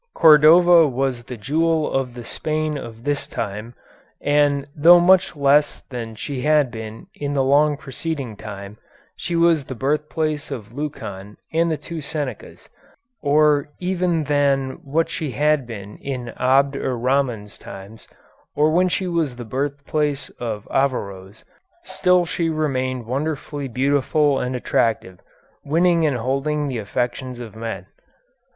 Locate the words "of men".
27.37-27.85